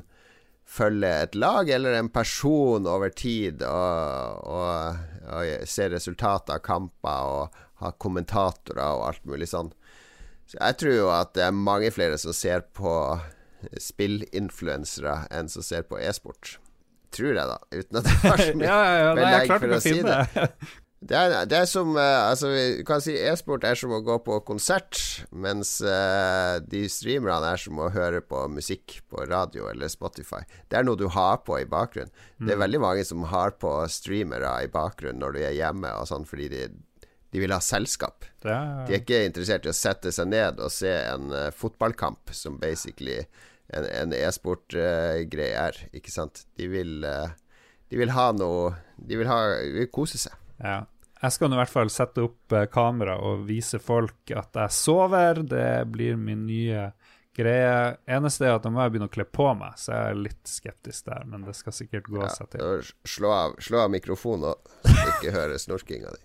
[0.68, 5.00] følge et lag eller en person over tid og, og,
[5.32, 9.72] og se resultatet av kamper og ha kommentatorer og alt mulig sånn.
[10.48, 12.94] Så jeg tror jo at det er mange flere som ser på
[13.82, 16.58] spillinfluensere enn som ser på e-sport.
[17.16, 17.58] Tror jeg, da.
[17.72, 20.50] Uten at jeg har så mye ja, ja, ja, belegg for å si det.
[21.00, 21.14] Det.
[21.16, 24.40] Er, det er som uh, Altså, vi kan si e-sport er som å gå på
[24.48, 24.98] konsert,
[25.32, 30.42] mens uh, de streamerne er som å høre på musikk på radio eller Spotify.
[30.70, 32.10] Det er noe du har på i bakgrunnen.
[32.42, 36.08] Det er veldig mange som har på streamere i bakgrunnen når du er hjemme og
[36.10, 36.64] sånn, fordi de,
[37.34, 38.26] de vil ha selskap.
[38.44, 41.48] Er, er- De er ikke interessert i å sette seg ned og se en uh,
[41.54, 43.22] fotballkamp, som basically
[43.76, 46.46] en, e-sport-greie er, ikke sant.
[46.58, 49.42] De vil, de vil ha noe De vil, ha,
[49.76, 50.34] vil kose seg.
[50.64, 50.80] Ja.
[51.18, 55.40] Jeg skal i hvert fall sette opp eh, kamera og vise folk at jeg sover.
[55.50, 56.92] Det blir min nye
[57.38, 57.96] greie.
[58.10, 60.50] Eneste er at da må jeg begynne å kle på meg, så jeg er litt
[60.50, 61.26] skeptisk der.
[61.30, 62.94] Men det skal sikkert gå Ja, seg til.
[63.10, 66.22] slå, av, slå av mikrofonen og så du ikke hører snorkinga di.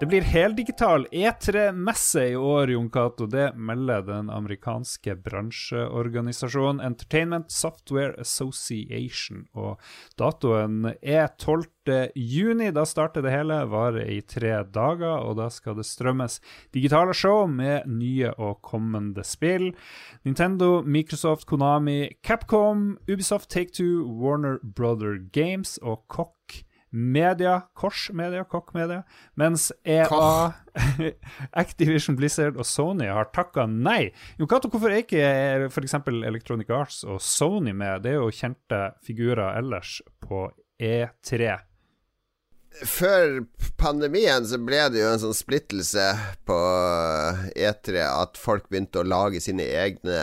[0.00, 3.28] Det blir heldigital E3-messe i år, Jon Cato.
[3.30, 9.44] Det melder den amerikanske bransjeorganisasjonen Entertainment Software Association.
[9.54, 9.78] Og
[10.18, 12.10] datoen er 12.
[12.18, 12.72] juni.
[12.74, 13.60] Da starter det hele.
[13.70, 16.40] Varer i tre dager, og da skal det strømmes
[16.74, 19.70] digitale show med nye og kommende spill.
[20.26, 26.33] Nintendo, Microsoft, Konami, Capcom, Ubisoft, Take-Two, Warner Brother Games og Koch
[26.94, 29.02] Media, Kors Media, Koch Media,
[29.40, 30.06] mens EA,
[31.64, 34.12] Activision Blizzard og Sony har takka nei.
[34.38, 35.24] Jo, Kato, hvorfor er ikke
[35.68, 35.98] f.eks.
[36.30, 38.04] Electronic Arts og Sony med?
[38.06, 40.46] Det er jo kjente figurer ellers på
[40.78, 41.56] E E3.
[42.82, 43.44] Før
[43.78, 46.08] pandemien så ble det jo en sånn splittelse
[46.48, 46.56] på
[47.54, 50.16] E3 at folk begynte å lage sine egne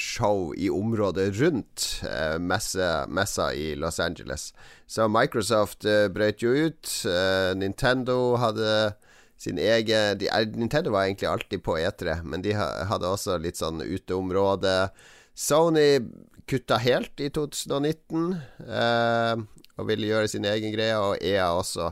[0.00, 4.48] show i området rundt eh, messa, messa i Los Angeles.
[4.90, 6.90] Så Microsoft eh, brøt jo ut.
[7.06, 8.96] Eh, Nintendo hadde
[9.38, 13.62] sin egen de, eh, Nintendo var egentlig alltid på E3, men de hadde også litt
[13.62, 14.90] sånn uteområde.
[15.38, 16.02] Sony
[16.50, 18.34] kutta helt i 2019
[18.66, 19.42] eh,
[19.80, 21.90] og ville gjøre sin egen greie, og EA også.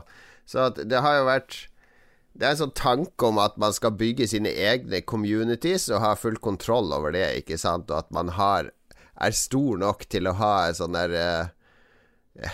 [0.49, 1.65] Så det har jo vært
[2.39, 6.13] Det er en sånn tanke om at man skal bygge sine egne communities og ha
[6.15, 8.69] full kontroll over det, ikke sant, og at man har
[9.19, 12.53] er stor nok til å ha en sånn der eh,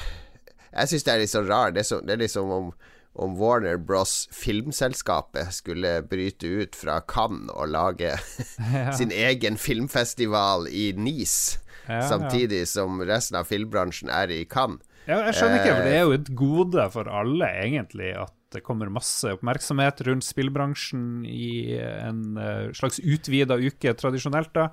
[0.72, 1.76] Jeg syns det er litt så rart.
[1.76, 2.74] Det så, det er liksom om
[3.16, 4.28] om Warner Bros.
[4.32, 8.12] Filmselskapet skulle bryte ut fra Cannes og lage
[8.98, 12.08] sin egen filmfestival i Nice, Ja, ja.
[12.10, 14.82] samtidig som resten av filmbransjen er i Cannes.
[15.06, 18.34] Ja, jeg skjønner ikke, for det er Eh, jo et gode for alle, egentlig, at
[18.56, 24.70] det kommer masse oppmerksomhet rundt spillbransjen i en eh, slags utvida uke tradisjonelt, da.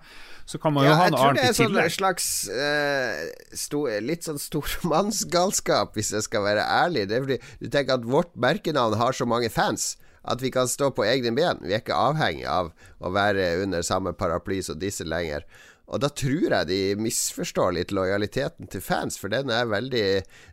[0.47, 1.97] Så kan man jo Ja, ha jeg noe tror annet det i er sånn tillegg.
[1.97, 7.09] slags uh, sto, Litt sånn stormannsgalskap, hvis jeg skal være ærlig.
[7.11, 10.69] Det er fordi du tenker at vårt merkenavn har så mange fans at vi kan
[10.71, 11.59] stå på egne ben.
[11.67, 12.71] Vi er ikke avhengig av
[13.03, 15.43] å være under samme paraply som disse lenger.
[15.93, 20.07] Og da tror jeg de misforstår litt lojaliteten til fans, for den er veldig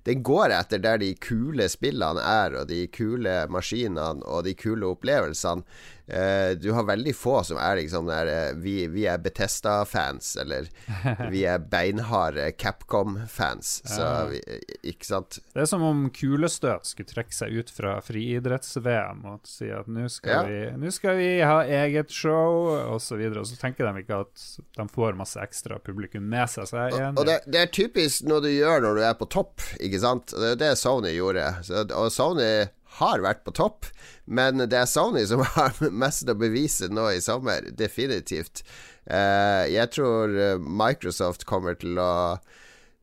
[0.07, 4.91] Den går etter der de kule spillene er, og de kule maskinene og de kule
[4.91, 5.63] opplevelsene.
[6.09, 10.69] Eh, du har veldig få som er liksom der uh, Vi, vi er Betesta-fans, eller
[11.33, 13.81] vi er beinharde Capcom-fans.
[13.85, 14.41] Så vi,
[14.89, 15.39] Ikke sant?
[15.53, 20.07] Det er som om Kulestøt skulle trekke seg ut fra friidretts-VM og si at nå
[20.11, 20.73] skal, Ja.
[20.79, 23.19] vi, skal vi ha eget show, og så.
[23.19, 24.43] Og så tenker de ikke at
[24.77, 27.19] de får masse ekstra publikum med seg, så jeg er enig.
[27.19, 30.33] Og det, det er typisk noe du gjør når du er på topp, ikke sant?
[30.33, 31.45] Det er det Sony gjorde.
[31.67, 32.49] Så, og Sony
[32.99, 33.87] har vært på topp,
[34.25, 37.69] men det er Sony som har mest å bevise nå i sommer.
[37.77, 38.63] Definitivt.
[39.05, 42.11] Eh, jeg tror eh, Microsoft kommer til å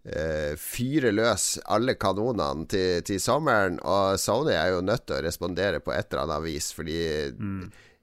[0.07, 5.25] eh, fyre løs alle kanonene til, til sommeren, og Sony er jo nødt til å
[5.27, 7.01] respondere på et eller annet vis, fordi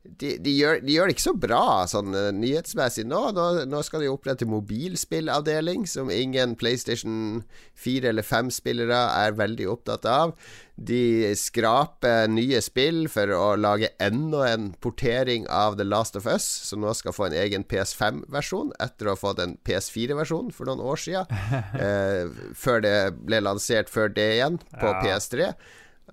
[0.04, 3.22] de, de, gjør, de gjør det ikke så bra sånn eh, nyhetsmessig nå.
[3.36, 3.46] nå.
[3.72, 7.44] Nå skal de opprette mobilspillavdeling, som ingen PlayStation
[7.80, 10.34] 4 eller 5-spillere er veldig opptatt av.
[10.76, 16.44] De skraper nye spill for å lage enda en portering av The Last of Us,
[16.68, 20.84] som nå skal få en egen PS5-versjon, etter å ha fått en PS4-versjon for noen
[20.84, 21.32] år siden.
[21.86, 22.28] eh,
[22.60, 25.00] før det ble lansert før det igjen, på Ja.
[25.06, 25.54] PS3.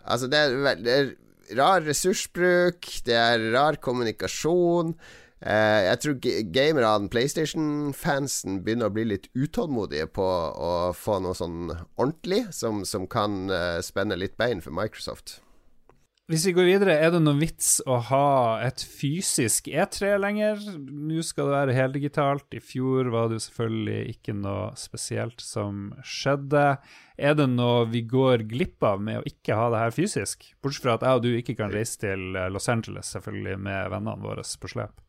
[0.06, 1.10] Altså, det er, det er
[1.56, 4.94] rar ressursbruk, det er rar kommunikasjon.
[5.40, 11.34] Eh, jeg tror ga- gamerne, PlayStation-fansen, begynner å bli litt utålmodige på å få noe
[11.38, 15.38] sånn ordentlig som, som kan eh, spenne litt bein for Microsoft.
[16.30, 18.26] Hvis vi går videre, er det noen vits å ha
[18.62, 20.60] et fysisk E3 lenger?
[20.78, 22.46] Nå skal det være heldigitalt.
[22.54, 26.78] I fjor var det jo selvfølgelig ikke noe spesielt som skjedde.
[27.18, 30.46] Er det noe vi går glipp av med å ikke ha det her fysisk?
[30.62, 32.22] Bortsett fra at jeg og du ikke kan reise til
[32.54, 35.02] Los Angeles selvfølgelig med vennene våre på slep.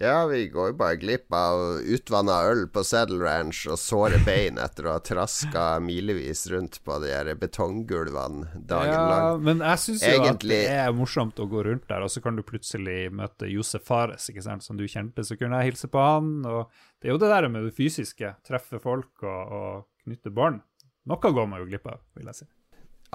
[0.00, 4.56] Ja, vi går jo bare glipp av utvanna øl på Saddle Ranch og såre bein
[4.56, 9.44] etter å ha traska milevis rundt på de her betonggulvene dagen ja, lang.
[9.44, 12.40] Men jeg syns jo at det er morsomt å gå rundt der, og så kan
[12.40, 16.00] du plutselig møte Josef Fares, ikke sant, som du kjente, så kunne jeg hilse på
[16.00, 16.32] han.
[16.48, 18.32] Og det er jo det der med det fysiske.
[18.48, 20.64] Treffe folk og, og knytte bånd.
[21.12, 22.48] Noe går man jo glipp av, vil jeg si.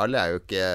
[0.05, 0.65] Alle er jo ikke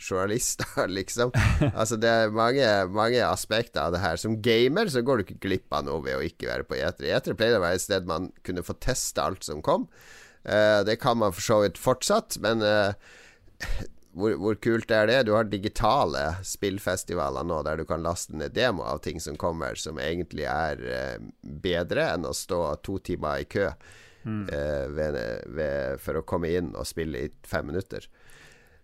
[0.00, 1.32] journalister, liksom.
[1.78, 4.20] Altså Det er mange, mange, aspekter av det her.
[4.20, 7.12] Som gamer så går du ikke glipp av noe ved å ikke være på E3.
[7.18, 9.88] E3 pleide å være et sted man kunne få teste alt som kom.
[10.48, 12.94] Uh, det kan man for så vidt fortsatt, men uh,
[14.18, 15.18] hvor, hvor, kult er det?
[15.28, 19.76] Du har digitale spillfestivaler nå der du kan laste ned demo av ting som kommer,
[19.76, 23.66] som egentlig er uh, bedre enn å stå to timer i kø
[24.22, 24.46] mm.
[24.94, 25.20] ved,
[25.58, 28.08] ved, for å komme inn og spille i fem minutter.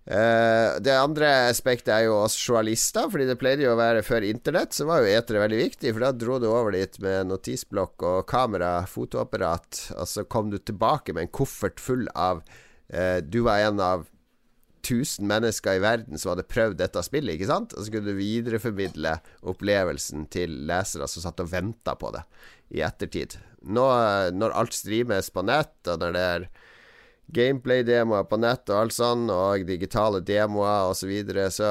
[0.04, 4.26] Uh, det andre aspektet er jo oss journalister, fordi det pleide jo å være før
[4.28, 8.04] internett, så var jo etere veldig viktig, for da dro du over dit med notisblokk
[8.04, 13.40] og kamera, fotoapparat, og så kom du tilbake med en koffert full av uh, Du
[13.48, 14.04] var en av
[14.84, 17.72] 1000 mennesker i verden som hadde prøvd dette spillet, ikke sant?
[17.72, 19.16] Og så kunne du videreformidle
[19.48, 22.26] opplevelsen til lesere som satt og venta på det
[22.76, 23.38] i ettertid.
[23.64, 23.86] Nå,
[24.36, 26.46] når alt streames på nett, og når det er
[27.32, 31.04] gameplay-demoer på nett og alt sånn, og digitale demoer osv.
[31.04, 31.70] Så, videre, så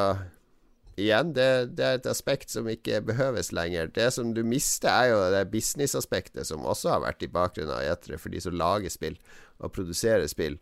[0.99, 3.91] igjen, det, det, er et aspekt som ikke behøves lenger.
[3.93, 7.85] Det som du mister, er jo det business-aspektet som også har vært i bakgrunnen av
[7.85, 9.17] E3 for de som lager spill
[9.59, 10.59] og produserer spill.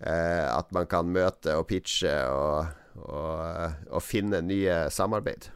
[0.00, 2.72] Eh, at man kan møte og pitche og,
[3.04, 5.53] og, og finne nye samarbeid.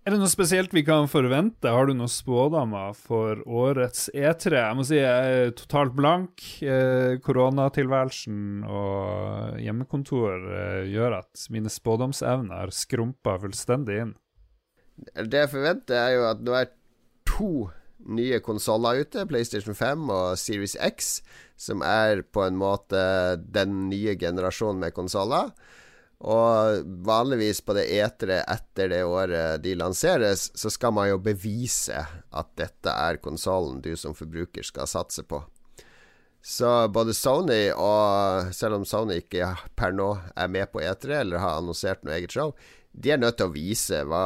[0.00, 1.68] Er det noe spesielt vi kan forvente?
[1.68, 4.54] Har du noen spådommer for årets E3?
[4.56, 6.40] Jeg må si jeg er totalt blank.
[6.64, 14.14] Eh, koronatilværelsen og hjemmekontor eh, gjør at mine spådomsevner skrumper fullstendig inn.
[15.20, 16.72] Det jeg forventer, er jo at nå er
[17.28, 17.52] to
[18.08, 21.18] nye konsoller ute, PlayStation 5 og Series X,
[21.60, 23.04] som er på en måte
[23.52, 25.52] den nye generasjonen med konsoller.
[26.20, 31.96] Og vanligvis på det etere etter det året de lanseres, så skal man jo bevise
[31.96, 35.40] at dette er konsollen du som forbruker skal satse på.
[36.42, 41.42] Så både Sony og Selv om Sony ikke per nå er med på E3 eller
[41.42, 42.54] har annonsert noe eget show,
[42.92, 44.24] de er nødt til å vise hva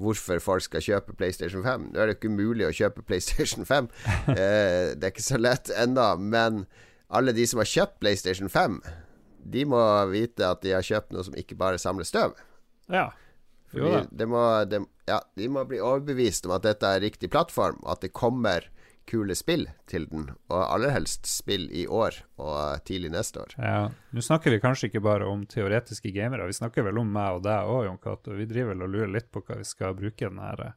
[0.00, 1.90] hvorfor folk skal kjøpe PlayStation 5.
[1.92, 3.88] Nå er det ikke umulig å kjøpe PlayStation 5.
[4.32, 6.14] eh, det er ikke så lett ennå.
[6.16, 6.64] Men
[7.12, 8.80] alle de som har kjøpt PlayStation 5
[9.42, 9.80] de må
[10.12, 12.36] vite at de har kjøpt noe som ikke bare samler støv.
[12.92, 13.10] Ja.
[13.72, 17.80] Fordi de må, de, ja, de må bli overbevist om at dette er riktig plattform,
[17.84, 18.68] og at det kommer
[19.08, 20.28] kule spill til den.
[20.52, 23.56] Og aller helst spill i år og tidlig neste år.
[23.58, 23.80] Ja,
[24.14, 27.46] Nå snakker vi kanskje ikke bare om teoretiske gamere, vi snakker vel om meg og
[27.46, 28.36] deg òg, Jon Cato.
[28.38, 30.76] Vi driver vel og lurer litt på hva vi skal bruke den her eh,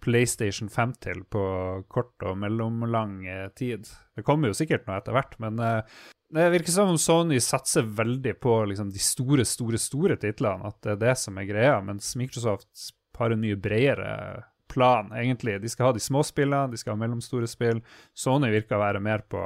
[0.00, 1.44] PlayStation 5 til på
[1.92, 3.90] kort og mellomlang eh, tid.
[4.16, 7.82] Det kommer jo sikkert noe etter hvert, men uh, det virker som om Sony satser
[7.82, 10.70] veldig på liksom, de store, store store titlene.
[10.70, 11.76] At det er det som er greia.
[11.84, 15.58] Mens Microsoft har en mye bredere plan, egentlig.
[15.60, 17.82] De skal ha de små spillene, de skal ha mellomstore spill.
[18.16, 19.42] Sony virker å være mer på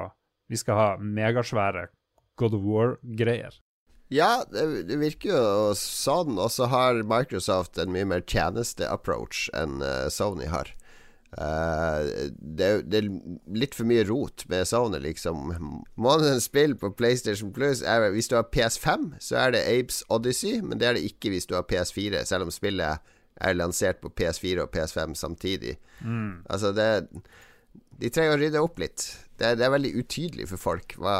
[0.53, 1.89] Vi skal ha megasvære
[2.37, 3.57] God of War-greier.
[4.13, 6.37] Ja, det, virker jo sånn.
[6.37, 10.75] Og så har Microsoft en mye mer tjeneste-approach enn uh, Sony har.
[11.35, 13.09] Uh, det, det, er
[13.59, 15.51] litt for mye rot med Sony, liksom.
[15.99, 20.61] Månedens spill på PlayStation Plus er Hvis du har PS5, så er det Apes Odyssey,
[20.63, 23.03] men det er det ikke hvis du har PS4, selv om spillet
[23.43, 25.79] er lansert på PS4 og PS5 samtidig.
[26.01, 26.45] Mm.
[26.51, 27.09] Altså, det
[27.99, 29.09] De trenger å rydde opp litt.
[29.39, 31.19] Det, det er veldig utydelig for folk hva,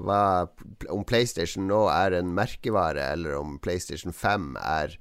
[0.00, 0.48] hva,
[0.92, 4.96] om PlayStation nå er en merkevare, eller om PlayStation 5 er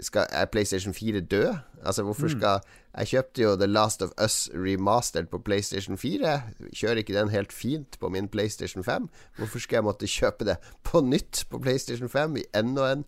[0.00, 1.54] skal, Er PlayStation 4 død?
[1.84, 2.40] Altså, hvorfor mm.
[2.40, 2.60] skal
[2.98, 6.42] Jeg kjøpte jo The Last of Us remastered på PlayStation 4.
[6.76, 9.08] Kjører ikke den helt fint på min PlayStation 5?
[9.36, 13.04] Hvorfor skal jeg måtte kjøpe det på nytt på PlayStation 5 i enda en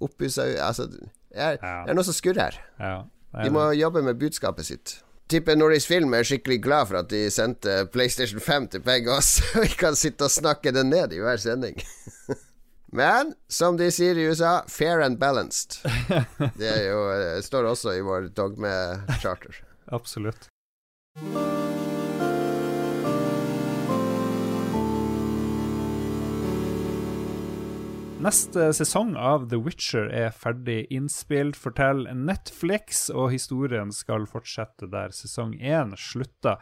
[0.00, 1.84] oppussa Altså, det er, ja.
[1.88, 2.60] er noe som skurrer her.
[2.80, 5.02] Ja, de må jobbe med budskapet sitt.
[5.32, 9.38] Tipper Norris Film er skikkelig glad for at de sendte PlayStation 5 til begge oss.
[9.62, 11.80] Vi kan sitte og snakke den ned i hver sending.
[12.92, 15.78] Men som de sier i USA, fair and balanced.
[16.60, 19.62] Det jo, eh, står også i vår dogme-charter.
[19.86, 20.50] Absolutt.
[28.22, 35.10] Neste sesong av The Witcher er ferdig innspilt, forteller Netflix, og historien skal fortsette der
[35.16, 36.52] sesong én slutta.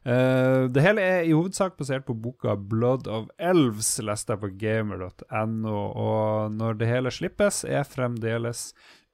[0.00, 4.48] Uh, det hele er i hovedsak basert på boka Blood of Elves, lest jeg på
[4.62, 8.70] gamer.no, og når det hele slippes, er fremdeles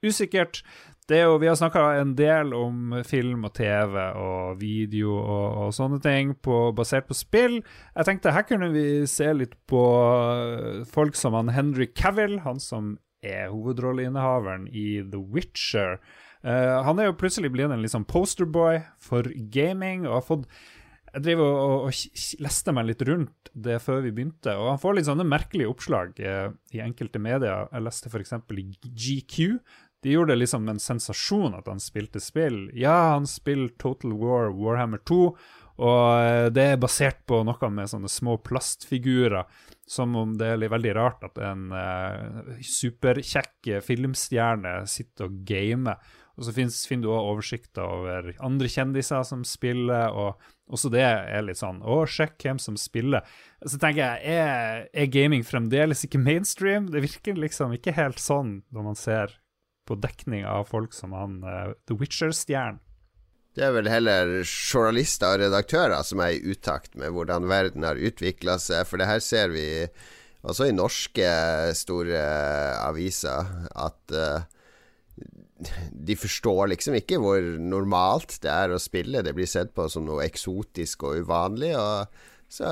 [0.06, 0.62] usikkert.
[1.06, 5.44] Det er jo, vi har snakka en del om film og TV og video og,
[5.62, 7.60] og sånne ting på, basert på spill.
[7.94, 12.58] Jeg tenkte her kunne vi se litt på eh, folk som han Henry Cavill, han
[12.58, 16.00] som er hovedrolleinnehaveren i The Witcher.
[16.46, 20.50] Uh, han er jo plutselig blitt en liksom posterboy for gaming og har fått
[21.16, 24.80] jeg driver og, og, og, leste meg litt rundt det før vi begynte, og han
[24.82, 27.70] får litt sånne merkelige oppslag eh, i enkelte medier.
[27.72, 28.34] Jeg leste f.eks.
[28.52, 29.38] i GQ,
[30.02, 32.66] de gjorde det liksom en sensasjon at han spilte spill.
[32.76, 35.22] Ja, han spiller Total War Warhammer 2,
[35.76, 39.48] og eh, det er basert på noe med sånne små plastfigurer.
[39.86, 46.00] Som om det er veldig rart at en eh, superkjekk filmstjerne sitter og gamer.
[46.36, 50.36] Og så finner du òg oversikter over andre kjendiser som spiller, og
[50.68, 53.24] også det er litt sånn Å, sjekk hvem som spiller.
[53.64, 56.90] Så tenker jeg, er, er gaming fremdeles ikke mainstream?
[56.92, 59.32] Det virker liksom ikke helt sånn når man ser
[59.86, 62.82] på dekning av folk som han uh, The Witcher-stjernen.
[63.56, 67.96] Det er vel heller journalister og redaktører som er i utakt med hvordan verden har
[67.96, 69.64] utvikla seg, for det her ser vi
[70.46, 71.30] også i norske
[71.78, 72.20] store
[72.84, 74.44] aviser, at uh,
[75.90, 79.24] de forstår liksom ikke hvor normalt det er å spille.
[79.24, 81.72] Det blir sett på som noe eksotisk og uvanlig.
[81.80, 82.12] og
[82.48, 82.68] så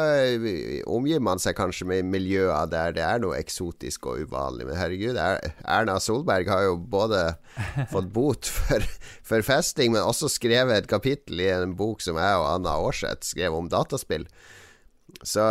[0.86, 4.68] omgir man seg kanskje med miljøer der det er noe eksotisk og uvanlig.
[4.68, 7.24] Men herregud, Erna Solberg har jo både
[7.92, 8.86] fått bot for,
[9.26, 13.26] for festing, men også skrevet et kapittel i en bok som jeg og Anna Aarseth
[13.26, 14.28] skrev om dataspill.
[15.26, 15.50] Så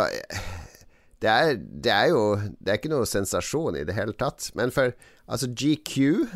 [1.24, 4.50] det er, det er, jo Det er ikke noe sensasjon i det hele tatt.
[4.58, 4.92] Men for
[5.24, 5.94] altså GQ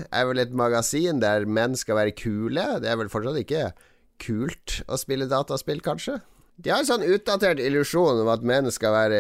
[0.09, 2.65] er vel et magasin der menn skal være kule.
[2.85, 3.71] Det er vel fortsatt ikke
[4.23, 6.21] kult å spille dataspill, kanskje?
[6.59, 9.19] De har en sånn utdatert illusjon om at menn skal være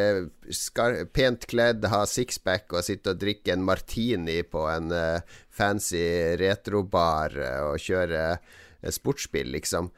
[1.14, 6.03] pent kledd, ha sixpack og sitte og drikke en martini på en uh, fancy
[6.40, 9.92] retrobar uh, og kjøre uh, sportsspill, liksom.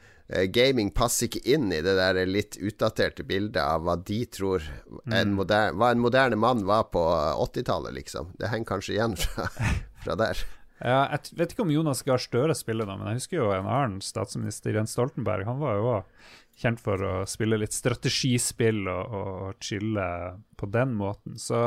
[0.53, 4.63] gaming passer ikke inn i det der litt utdaterte bildet av hva de tror
[5.09, 5.35] en mm.
[5.35, 8.31] moderne, hva en moderne mann var på 80-tallet, liksom.
[8.39, 9.49] Det henger kanskje igjen fra,
[10.05, 10.45] fra der.
[10.81, 13.69] Ja, jeg vet ikke om Jonas Gahr Støre spiller nå, men jeg husker jo en
[13.69, 15.45] annen statsminister, Jens Stoltenberg.
[15.45, 16.29] Han var jo òg
[16.61, 20.05] kjent for å spille litt strategispill og, og chille
[20.57, 21.37] på den måten.
[21.41, 21.57] Så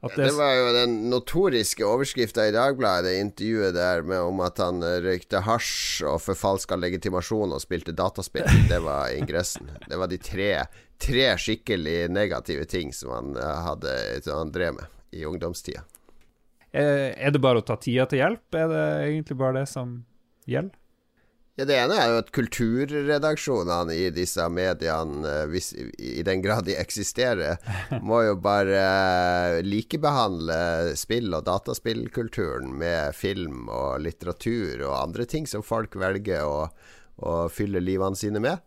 [0.00, 4.62] det, det var jo den notoriske overskrifta i Dagbladet, det intervjuet der med om at
[4.62, 8.48] han røykte hasj og forfalska legitimasjon og spilte dataspill.
[8.70, 9.68] Det var ingressen.
[9.86, 10.50] Det var de tre,
[11.00, 15.84] tre skikkelig negative ting som han, eh, hadde, som han drev med i ungdomstida.
[16.70, 18.46] Eh, er det bare å ta tida til hjelp?
[18.54, 19.98] Er det egentlig bare det som
[20.48, 20.79] gjelder?
[21.58, 26.64] Ja, Det ene er jo at kulturredaksjonene i disse mediene, eh, hvis, i den grad
[26.68, 27.58] de eksisterer,
[28.06, 35.48] må jo bare eh, likebehandle spill- og dataspillkulturen med film og litteratur og andre ting
[35.50, 36.70] som folk velger å,
[37.20, 38.62] å fylle livene sine med.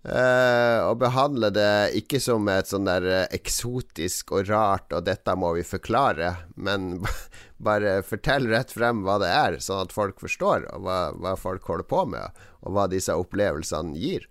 [0.00, 3.04] Uh, og behandle det ikke som et sånn der
[3.36, 7.04] eksotisk og rart og 'dette må vi forklare', men
[7.68, 11.88] bare fortell rett frem hva det er, sånn at folk forstår hva, hva folk holder
[11.92, 14.24] på med, og hva disse opplevelsene gir.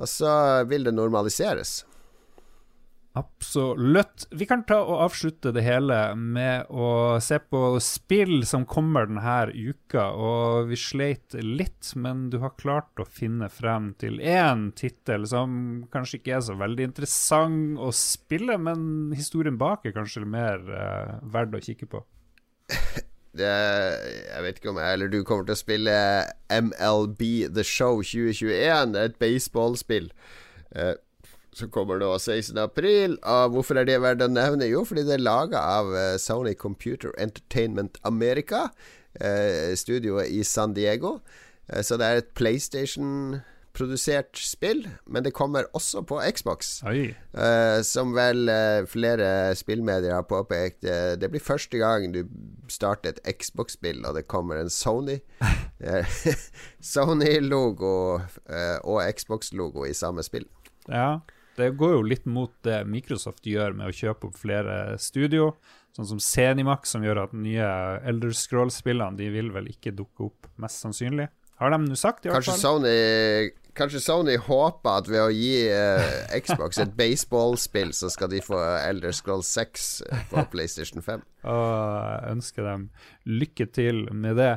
[0.00, 1.82] Og så vil det normaliseres.
[3.16, 4.26] Absolutt.
[4.30, 9.44] Vi kan ta og avslutte det hele med å se på spill som kommer denne
[9.54, 10.08] uka.
[10.18, 15.84] Og vi sleit litt, men du har klart å finne frem til én tittel som
[15.94, 21.14] kanskje ikke er så veldig interessant å spille, men historien bak er kanskje mer uh,
[21.22, 22.02] verdt å kikke på.
[23.34, 25.94] Det, jeg vet ikke om jeg eller du kommer til å spille
[26.54, 28.92] MLB The Show 2021.
[28.94, 30.06] Det er et baseballspill
[30.70, 30.92] eh,
[31.54, 33.16] som kommer nå 16.4.
[33.20, 34.68] Og hvorfor er det verdt å nevne?
[34.70, 38.68] Jo, fordi det er laga av eh, Sony Computer Entertainment America,
[39.20, 41.18] eh, studioet i San Diego.
[41.68, 43.42] Eh, så det er et PlayStation
[43.74, 46.76] produsert spill, men det kommer også på Xbox.
[46.84, 50.84] Uh, som vel uh, flere spillmedier har påpekt.
[50.86, 52.22] Uh, det blir første gang du
[52.70, 55.18] starter et Xbox-spill, og det kommer en Sony
[56.94, 57.94] Sony-logo
[58.84, 60.46] og Xbox-logo i samme spill.
[60.88, 61.18] Ja,
[61.58, 65.52] det går jo litt mot det Microsoft gjør med å kjøpe opp flere studio.
[65.94, 67.66] Sånn som Zenimax, som gjør at nye
[68.02, 71.28] Elder Scroll-spillene De vil vel ikke dukke opp, mest sannsynlig.
[71.62, 72.82] Har de nå sagt, i hvert Kanskje fall.
[72.82, 78.38] Sony Kanskje Sony håper at ved å gi uh, Xbox et baseballspill, så skal de
[78.42, 79.88] få Elder Scroll 6
[80.30, 81.24] på PlayStation 5.
[81.50, 82.84] Og ønsker dem
[83.26, 84.52] lykke til med det.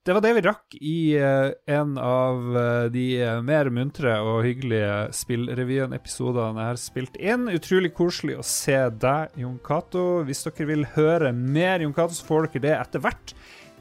[0.00, 4.46] Det var det vi rakk i eh, en av eh, de eh, mer muntre og
[4.46, 7.44] hyggelige Spillrevyen-episodene jeg har spilt inn.
[7.52, 10.22] Utrolig koselig å se deg, Jon Cato.
[10.24, 13.34] Hvis dere vil høre mer Jon Cato, så får dere det etter hvert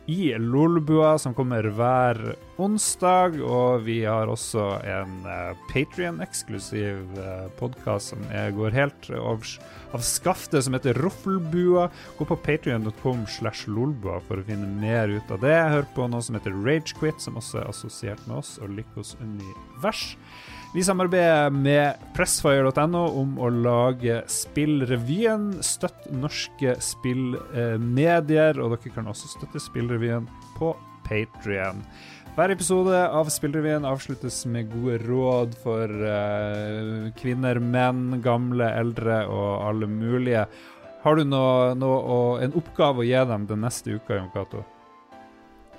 [0.10, 2.18] i Lolbua, som kommer hver
[2.58, 3.38] onsdag.
[3.46, 8.24] Og vi har også en uh, Patrion-eksklusiv uh, podkast som
[8.58, 9.46] går helt av,
[9.94, 11.90] av skaftet, som heter Roffelbua.
[12.18, 15.58] Gå på patrion.com slash lolbua for å finne mer ut av det.
[15.76, 20.16] Hør på noe som heter Ragequit, som også er assosiert med oss og Lykkos univers.
[20.70, 25.48] Vi samarbeider med pressfire.no om å lage Spillrevyen.
[25.66, 30.76] Støtt norske spillmedier, og dere kan også støtte Spillrevyen på
[31.08, 31.82] Patrion.
[32.38, 39.66] Hver episode av Spillrevyen avsluttes med gode råd for uh, kvinner, menn, gamle, eldre og
[39.72, 40.46] alle mulige.
[41.02, 44.62] Har du noe, noe, en oppgave å gi dem den neste uka, Jon Cato?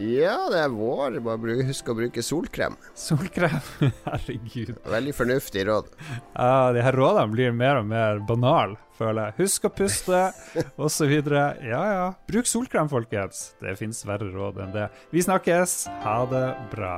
[0.00, 1.18] Ja, det er vår.
[1.24, 2.76] Bare husk å bruke solkrem.
[2.96, 3.58] Solkrem?
[4.06, 4.72] Herregud.
[4.88, 5.90] Veldig fornuftig råd.
[6.32, 9.38] Ja, de her rådene blir mer og mer banale, føler jeg.
[9.44, 10.22] Husk å puste,
[10.88, 11.12] osv.
[11.28, 12.08] Ja ja.
[12.30, 13.50] Bruk solkrem, folkens.
[13.60, 14.88] Det fins verre råd enn det.
[15.12, 15.82] Vi snakkes.
[16.06, 16.94] Ha det bra.